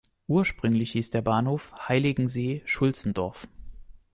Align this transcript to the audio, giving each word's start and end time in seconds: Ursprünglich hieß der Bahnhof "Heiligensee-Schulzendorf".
Ursprünglich 0.27 0.93
hieß 0.93 1.11
der 1.11 1.21
Bahnhof 1.21 1.71
"Heiligensee-Schulzendorf". 1.87 3.47